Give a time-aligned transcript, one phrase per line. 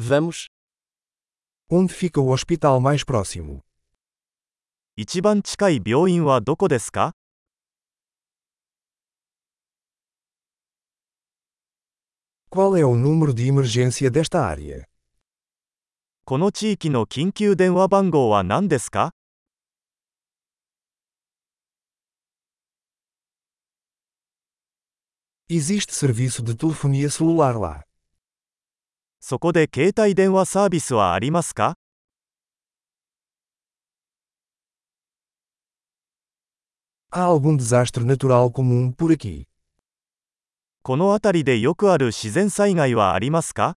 [0.00, 0.46] Vamos.
[1.68, 3.64] Onde fica o hospital mais próximo?
[4.96, 7.16] 一番近い病院はどこですか
[12.48, 14.86] Qual é o número de emergência desta área?
[16.24, 19.12] この地域の緊急電話番号は何ですか
[25.50, 27.86] Existe serviço de telefonia celular lá.
[29.20, 31.76] そこで携帯電話サービスはありますか
[37.10, 39.46] Há algum desastre natural comum por aqui?
[40.82, 43.76] この辺りでよくある自然災害はありますか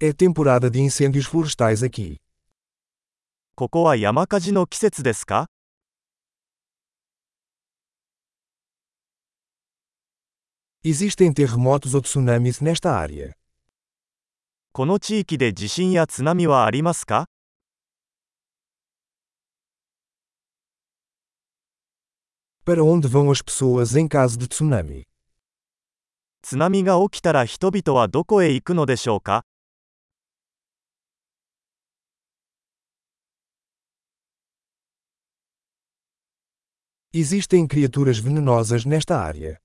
[0.00, 2.18] É temporada de incêndios florestais aqui.
[3.56, 5.48] ここは山火事の季節ですか
[10.83, 13.33] Existem terremotos ou tsunamis nesta área.
[14.73, 17.29] この地域で地震や津波はありますか
[22.65, 25.05] Para onde vão as pessoas em caso de tsunami?
[26.41, 29.45] 津波が起きたら人々はどこへ行くのでしょうか
[37.13, 39.61] Existem criaturas venenosas nesta área.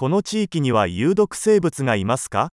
[0.00, 2.52] この地域には有毒生物がいますか?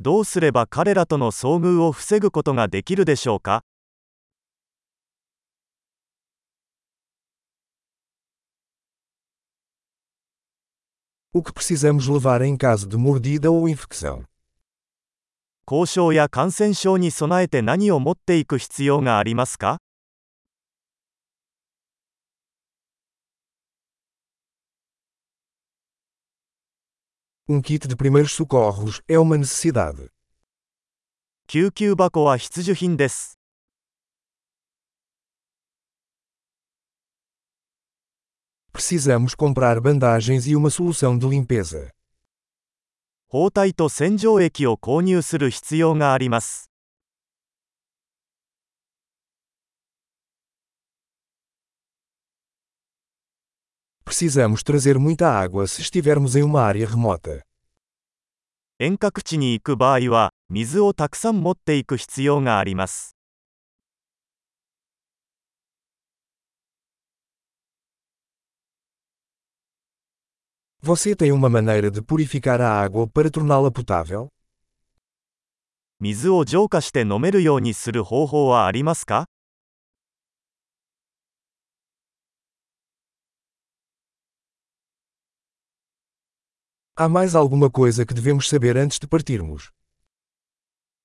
[0.00, 3.62] どうすれば彼らとの遭遇を防ぐことができるでしょうか
[11.32, 14.24] O que precisamos levar em caso de mordida ou infecção?
[15.71, 19.79] 交渉や感染症に備えて何を持っていく必要がありますか
[27.49, 30.09] Um kit de primeiros socorros é uma necessidade.
[31.47, 33.39] 救急箱は必需品です。
[38.73, 41.89] Precisamos comprar bandagens e uma solução de limpeza.
[43.34, 46.70] 包帯と洗浄液を購入する必要があります。
[54.04, 57.40] Precisamos trazer muita água se estivermos em uma área remota.
[58.78, 63.16] 遠隔地に行く場合は、水をたくさん持っていく必要があります。
[70.81, 74.29] Você tem uma maneira de purificar a água para torná-la potável?
[75.99, 79.25] 水を浄化して飲めるようにする方法はありますか
[86.95, 89.71] Há mais alguma coisa que devemos saber antes de partirmos?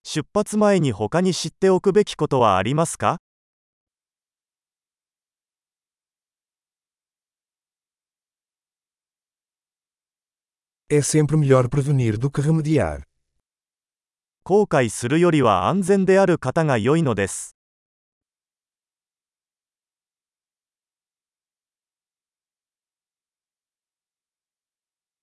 [0.05, 3.19] 出発前に他に知っておくべきことはありますか
[10.89, 13.03] É sempre melhor prevenir do que remediar.
[14.45, 17.56] 後悔するよりは安全である方が良いのです。